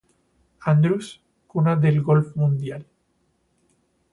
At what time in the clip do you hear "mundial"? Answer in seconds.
2.35-2.87